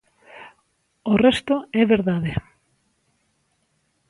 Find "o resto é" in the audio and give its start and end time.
1.11-1.83